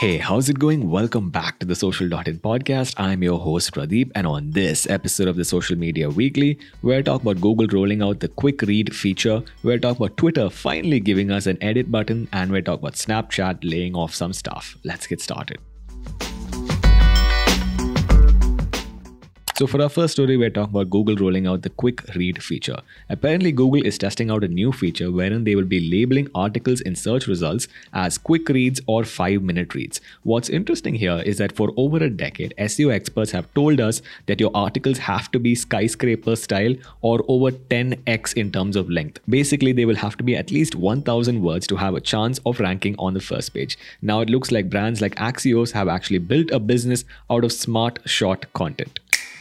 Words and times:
Hey, 0.00 0.18
how's 0.18 0.48
it 0.48 0.60
going? 0.60 0.90
Welcome 0.90 1.30
back 1.30 1.58
to 1.58 1.66
the 1.66 1.74
Social 1.74 2.08
Dot 2.08 2.28
In 2.28 2.38
podcast. 2.38 2.94
I'm 2.98 3.22
your 3.22 3.40
host 3.40 3.72
Pradeep, 3.74 4.12
and 4.14 4.28
on 4.28 4.52
this 4.52 4.88
episode 4.88 5.26
of 5.26 5.34
the 5.34 5.44
Social 5.44 5.76
Media 5.76 6.08
Weekly, 6.08 6.56
we're 6.82 7.02
talk 7.02 7.22
about 7.22 7.40
Google 7.40 7.66
rolling 7.66 8.00
out 8.00 8.20
the 8.20 8.28
quick 8.28 8.62
read 8.62 8.94
feature, 8.94 9.42
we're 9.64 9.78
talk 9.78 9.96
about 9.96 10.16
Twitter 10.16 10.48
finally 10.50 11.00
giving 11.00 11.32
us 11.32 11.46
an 11.46 11.58
edit 11.60 11.90
button, 11.90 12.28
and 12.32 12.52
we're 12.52 12.62
talk 12.62 12.78
about 12.78 12.94
Snapchat 12.94 13.58
laying 13.64 13.96
off 13.96 14.14
some 14.14 14.32
stuff. 14.32 14.76
Let's 14.84 15.08
get 15.08 15.20
started. 15.20 15.58
So, 19.58 19.66
for 19.66 19.82
our 19.82 19.88
first 19.88 20.12
story, 20.12 20.36
we're 20.36 20.50
talking 20.50 20.70
about 20.72 20.88
Google 20.88 21.16
rolling 21.16 21.48
out 21.48 21.62
the 21.62 21.70
quick 21.70 22.14
read 22.14 22.40
feature. 22.40 22.76
Apparently, 23.08 23.50
Google 23.50 23.84
is 23.84 23.98
testing 23.98 24.30
out 24.30 24.44
a 24.44 24.46
new 24.46 24.70
feature 24.70 25.10
wherein 25.10 25.42
they 25.42 25.56
will 25.56 25.64
be 25.64 25.80
labeling 25.90 26.28
articles 26.32 26.80
in 26.80 26.94
search 26.94 27.26
results 27.26 27.66
as 27.92 28.18
quick 28.18 28.48
reads 28.48 28.80
or 28.86 29.02
5 29.02 29.42
minute 29.42 29.74
reads. 29.74 30.00
What's 30.22 30.48
interesting 30.48 30.94
here 30.94 31.24
is 31.26 31.38
that 31.38 31.56
for 31.56 31.72
over 31.76 31.96
a 31.96 32.08
decade, 32.08 32.54
SEO 32.56 32.92
experts 32.94 33.32
have 33.32 33.52
told 33.54 33.80
us 33.80 34.00
that 34.26 34.38
your 34.38 34.52
articles 34.54 34.98
have 34.98 35.28
to 35.32 35.40
be 35.40 35.56
skyscraper 35.56 36.36
style 36.36 36.76
or 37.00 37.24
over 37.26 37.50
10x 37.50 38.34
in 38.34 38.52
terms 38.52 38.76
of 38.76 38.88
length. 38.88 39.18
Basically, 39.28 39.72
they 39.72 39.86
will 39.86 39.96
have 39.96 40.16
to 40.18 40.22
be 40.22 40.36
at 40.36 40.52
least 40.52 40.76
1000 40.76 41.42
words 41.42 41.66
to 41.66 41.74
have 41.74 41.96
a 41.96 42.00
chance 42.00 42.38
of 42.46 42.60
ranking 42.60 42.94
on 42.96 43.12
the 43.12 43.20
first 43.20 43.54
page. 43.54 43.76
Now, 44.02 44.20
it 44.20 44.30
looks 44.30 44.52
like 44.52 44.70
brands 44.70 45.00
like 45.00 45.16
Axios 45.16 45.72
have 45.72 45.88
actually 45.88 46.20
built 46.20 46.52
a 46.52 46.60
business 46.60 47.04
out 47.28 47.42
of 47.42 47.52
smart, 47.52 47.98
short 48.04 48.52
content. 48.52 49.00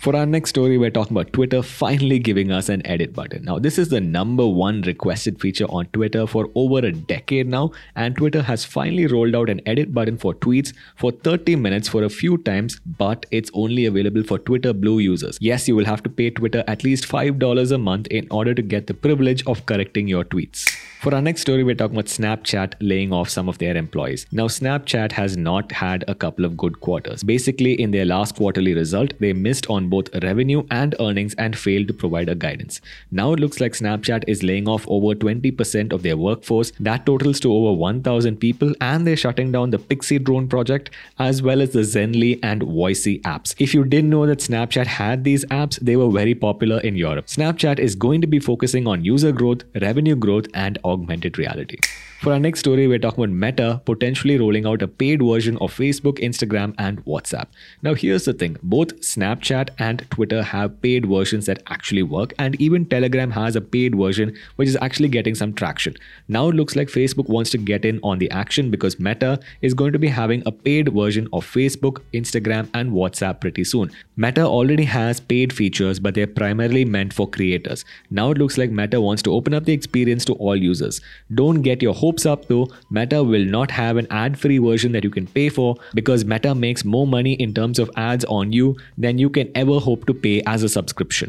For 0.00 0.14
our 0.14 0.26
next 0.26 0.50
story, 0.50 0.78
we're 0.78 0.90
talking 0.90 1.16
about 1.16 1.32
Twitter 1.32 1.60
finally 1.60 2.20
giving 2.20 2.52
us 2.52 2.68
an 2.68 2.86
edit 2.86 3.14
button. 3.14 3.42
Now, 3.42 3.58
this 3.58 3.78
is 3.78 3.88
the 3.88 4.00
number 4.00 4.46
one 4.46 4.82
requested 4.82 5.40
feature 5.40 5.64
on 5.64 5.86
Twitter 5.86 6.24
for 6.24 6.48
over 6.54 6.78
a 6.78 6.92
decade 6.92 7.48
now, 7.48 7.72
and 7.96 8.16
Twitter 8.16 8.40
has 8.42 8.64
finally 8.64 9.08
rolled 9.08 9.34
out 9.34 9.50
an 9.50 9.60
edit 9.66 9.92
button 9.92 10.16
for 10.16 10.34
tweets 10.34 10.72
for 10.94 11.10
30 11.10 11.56
minutes 11.56 11.88
for 11.88 12.04
a 12.04 12.08
few 12.08 12.38
times, 12.38 12.78
but 12.86 13.26
it's 13.32 13.50
only 13.54 13.86
available 13.86 14.22
for 14.22 14.38
Twitter 14.38 14.72
Blue 14.72 15.00
users. 15.00 15.36
Yes, 15.40 15.66
you 15.66 15.74
will 15.74 15.84
have 15.84 16.04
to 16.04 16.08
pay 16.08 16.30
Twitter 16.30 16.62
at 16.68 16.84
least 16.84 17.08
$5 17.08 17.72
a 17.72 17.78
month 17.78 18.06
in 18.06 18.28
order 18.30 18.54
to 18.54 18.62
get 18.62 18.86
the 18.86 18.94
privilege 18.94 19.44
of 19.48 19.66
correcting 19.66 20.06
your 20.06 20.24
tweets. 20.24 20.72
For 21.00 21.14
our 21.14 21.22
next 21.22 21.42
story, 21.42 21.62
we're 21.62 21.76
talking 21.76 21.96
about 21.96 22.06
Snapchat 22.06 22.74
laying 22.80 23.12
off 23.12 23.28
some 23.28 23.48
of 23.48 23.58
their 23.58 23.76
employees. 23.76 24.26
Now, 24.32 24.46
Snapchat 24.46 25.12
has 25.12 25.36
not 25.36 25.70
had 25.70 26.04
a 26.08 26.14
couple 26.14 26.44
of 26.44 26.56
good 26.56 26.80
quarters. 26.80 27.22
Basically, 27.22 27.80
in 27.80 27.92
their 27.92 28.04
last 28.04 28.34
quarterly 28.34 28.74
result, 28.74 29.12
they 29.20 29.32
missed 29.32 29.68
on 29.68 29.87
both 29.88 30.14
revenue 30.22 30.64
and 30.70 30.94
earnings 31.00 31.34
and 31.34 31.56
failed 31.56 31.88
to 31.88 31.94
provide 31.94 32.28
a 32.28 32.34
guidance. 32.34 32.80
Now 33.10 33.32
it 33.32 33.40
looks 33.40 33.60
like 33.60 33.72
Snapchat 33.72 34.24
is 34.26 34.42
laying 34.42 34.68
off 34.68 34.86
over 34.88 35.14
20% 35.14 35.92
of 35.92 36.02
their 36.02 36.16
workforce. 36.16 36.72
That 36.80 37.06
totals 37.06 37.40
to 37.40 37.52
over 37.52 37.72
1,000 37.72 38.36
people, 38.36 38.74
and 38.80 39.06
they're 39.06 39.16
shutting 39.16 39.52
down 39.52 39.70
the 39.70 39.78
Pixy 39.78 40.22
Drone 40.22 40.48
project 40.48 40.90
as 41.18 41.42
well 41.42 41.60
as 41.60 41.70
the 41.70 41.80
Zenly 41.80 42.38
and 42.42 42.62
Voisey 42.62 43.20
apps. 43.22 43.54
If 43.58 43.74
you 43.74 43.84
didn't 43.84 44.10
know 44.10 44.26
that 44.26 44.38
Snapchat 44.38 44.86
had 44.86 45.24
these 45.24 45.44
apps, 45.46 45.78
they 45.80 45.96
were 45.96 46.10
very 46.10 46.34
popular 46.34 46.80
in 46.80 46.96
Europe. 46.96 47.26
Snapchat 47.26 47.78
is 47.78 47.94
going 47.94 48.20
to 48.20 48.26
be 48.26 48.38
focusing 48.38 48.86
on 48.86 49.04
user 49.04 49.32
growth, 49.32 49.62
revenue 49.80 50.16
growth, 50.16 50.46
and 50.54 50.78
augmented 50.84 51.38
reality. 51.38 51.78
For 52.20 52.32
our 52.32 52.40
next 52.40 52.60
story, 52.60 52.88
we're 52.88 52.98
talking 52.98 53.22
about 53.22 53.36
Meta 53.36 53.80
potentially 53.84 54.36
rolling 54.38 54.66
out 54.66 54.82
a 54.82 54.88
paid 54.88 55.22
version 55.22 55.56
of 55.58 55.72
Facebook, 55.72 56.18
Instagram, 56.18 56.74
and 56.76 57.04
WhatsApp. 57.04 57.46
Now, 57.80 57.94
here's 57.94 58.24
the 58.24 58.32
thing 58.32 58.58
both 58.60 59.00
Snapchat 59.02 59.70
and 59.78 60.04
Twitter 60.10 60.42
have 60.42 60.80
paid 60.82 61.06
versions 61.06 61.46
that 61.46 61.62
actually 61.68 62.02
work, 62.02 62.34
and 62.38 62.60
even 62.60 62.84
Telegram 62.86 63.30
has 63.30 63.56
a 63.56 63.60
paid 63.60 63.94
version 63.96 64.36
which 64.56 64.68
is 64.68 64.76
actually 64.80 65.08
getting 65.08 65.34
some 65.34 65.52
traction. 65.52 65.94
Now, 66.28 66.48
it 66.48 66.54
looks 66.54 66.76
like 66.76 66.88
Facebook 66.88 67.28
wants 67.28 67.50
to 67.50 67.58
get 67.58 67.84
in 67.84 68.00
on 68.02 68.18
the 68.18 68.30
action 68.30 68.70
because 68.70 68.98
Meta 68.98 69.38
is 69.62 69.74
going 69.74 69.92
to 69.92 69.98
be 69.98 70.08
having 70.08 70.42
a 70.46 70.52
paid 70.52 70.92
version 70.92 71.28
of 71.32 71.46
Facebook, 71.46 72.02
Instagram, 72.12 72.68
and 72.74 72.92
WhatsApp 72.92 73.40
pretty 73.40 73.64
soon. 73.64 73.90
Meta 74.16 74.42
already 74.42 74.84
has 74.84 75.20
paid 75.20 75.52
features, 75.52 76.00
but 76.00 76.14
they're 76.14 76.26
primarily 76.26 76.84
meant 76.84 77.12
for 77.12 77.28
creators. 77.28 77.84
Now, 78.10 78.30
it 78.30 78.38
looks 78.38 78.58
like 78.58 78.70
Meta 78.70 79.00
wants 79.00 79.22
to 79.22 79.32
open 79.32 79.54
up 79.54 79.64
the 79.64 79.72
experience 79.72 80.24
to 80.26 80.34
all 80.34 80.56
users. 80.56 81.00
Don't 81.34 81.62
get 81.62 81.82
your 81.82 81.94
hopes 81.94 82.26
up 82.26 82.46
though, 82.48 82.68
Meta 82.90 83.22
will 83.22 83.44
not 83.44 83.70
have 83.70 83.96
an 83.96 84.06
ad 84.10 84.38
free 84.38 84.58
version 84.58 84.92
that 84.92 85.04
you 85.04 85.10
can 85.10 85.26
pay 85.26 85.48
for 85.48 85.76
because 85.94 86.24
Meta 86.24 86.54
makes 86.54 86.84
more 86.84 87.06
money 87.06 87.34
in 87.34 87.54
terms 87.54 87.78
of 87.78 87.90
ads 87.96 88.24
on 88.24 88.52
you 88.52 88.76
than 88.96 89.18
you 89.18 89.30
can 89.30 89.50
ever 89.54 89.67
hope 89.76 90.06
to 90.06 90.14
pay 90.14 90.42
as 90.46 90.62
a 90.62 90.68
subscription. 90.68 91.28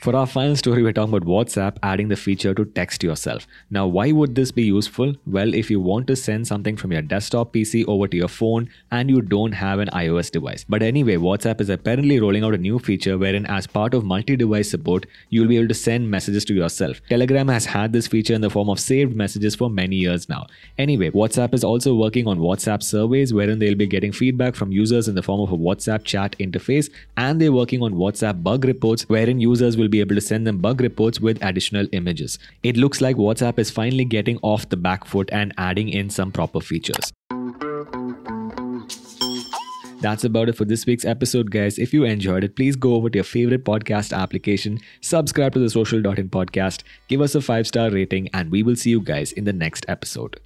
For 0.00 0.14
our 0.14 0.28
final 0.28 0.54
story, 0.54 0.84
we're 0.84 0.92
talking 0.92 1.12
about 1.12 1.26
WhatsApp 1.26 1.76
adding 1.82 2.06
the 2.06 2.14
feature 2.14 2.54
to 2.54 2.64
text 2.64 3.02
yourself. 3.02 3.48
Now, 3.68 3.88
why 3.88 4.12
would 4.12 4.36
this 4.36 4.52
be 4.52 4.62
useful? 4.62 5.14
Well, 5.26 5.52
if 5.52 5.72
you 5.72 5.80
want 5.80 6.06
to 6.06 6.14
send 6.14 6.46
something 6.46 6.76
from 6.76 6.92
your 6.92 7.02
desktop 7.02 7.52
PC 7.52 7.84
over 7.88 8.06
to 8.06 8.16
your 8.16 8.28
phone 8.28 8.70
and 8.92 9.10
you 9.10 9.20
don't 9.20 9.50
have 9.50 9.80
an 9.80 9.88
iOS 9.88 10.30
device. 10.30 10.64
But 10.68 10.84
anyway, 10.84 11.16
WhatsApp 11.16 11.60
is 11.60 11.68
apparently 11.68 12.20
rolling 12.20 12.44
out 12.44 12.54
a 12.54 12.58
new 12.58 12.78
feature 12.78 13.18
wherein, 13.18 13.44
as 13.46 13.66
part 13.66 13.92
of 13.92 14.04
multi 14.04 14.36
device 14.36 14.70
support, 14.70 15.06
you'll 15.30 15.48
be 15.48 15.56
able 15.56 15.66
to 15.66 15.74
send 15.74 16.08
messages 16.08 16.44
to 16.44 16.54
yourself. 16.54 17.00
Telegram 17.08 17.48
has 17.48 17.66
had 17.66 17.92
this 17.92 18.06
feature 18.06 18.34
in 18.34 18.40
the 18.40 18.50
form 18.50 18.70
of 18.70 18.78
saved 18.78 19.16
messages 19.16 19.56
for 19.56 19.68
many 19.68 19.96
years 19.96 20.28
now. 20.28 20.46
Anyway, 20.78 21.10
WhatsApp 21.10 21.54
is 21.54 21.64
also 21.64 21.96
working 21.96 22.28
on 22.28 22.38
WhatsApp 22.38 22.84
surveys 22.84 23.34
wherein 23.34 23.58
they'll 23.58 23.74
be 23.74 23.88
getting 23.88 24.12
feedback 24.12 24.54
from 24.54 24.70
users 24.70 25.08
in 25.08 25.16
the 25.16 25.24
form 25.24 25.40
of 25.40 25.50
a 25.50 25.58
WhatsApp 25.58 26.04
chat 26.04 26.36
interface, 26.38 26.88
and 27.16 27.40
they're 27.40 27.50
working 27.50 27.82
on 27.82 27.94
WhatsApp 27.94 28.44
bug 28.44 28.64
reports 28.64 29.08
wherein 29.08 29.40
users 29.40 29.76
will 29.76 29.87
will 29.88 29.92
be 29.92 30.00
able 30.00 30.14
to 30.14 30.20
send 30.20 30.46
them 30.46 30.58
bug 30.58 30.82
reports 30.82 31.18
with 31.18 31.42
additional 31.42 31.86
images. 31.92 32.38
It 32.62 32.76
looks 32.76 33.00
like 33.00 33.16
WhatsApp 33.16 33.58
is 33.58 33.70
finally 33.70 34.04
getting 34.04 34.38
off 34.42 34.68
the 34.68 34.76
back 34.76 35.06
foot 35.06 35.30
and 35.32 35.54
adding 35.56 35.88
in 35.88 36.10
some 36.10 36.30
proper 36.30 36.60
features. 36.60 37.12
That's 40.00 40.22
about 40.22 40.48
it 40.48 40.56
for 40.56 40.64
this 40.64 40.86
week's 40.86 41.04
episode, 41.04 41.50
guys. 41.50 41.76
If 41.78 41.92
you 41.92 42.04
enjoyed 42.04 42.44
it, 42.44 42.54
please 42.54 42.76
go 42.76 42.94
over 42.94 43.10
to 43.10 43.16
your 43.16 43.24
favorite 43.24 43.64
podcast 43.64 44.16
application, 44.16 44.78
subscribe 45.00 45.54
to 45.54 45.58
the 45.58 45.70
Social 45.70 46.00
Dot 46.00 46.20
In 46.20 46.28
podcast, 46.28 46.82
give 47.08 47.20
us 47.20 47.34
a 47.34 47.40
five 47.40 47.66
star 47.66 47.90
rating, 47.90 48.28
and 48.32 48.52
we 48.52 48.62
will 48.62 48.76
see 48.76 48.90
you 48.90 49.00
guys 49.00 49.32
in 49.32 49.44
the 49.44 49.52
next 49.52 49.86
episode. 49.88 50.38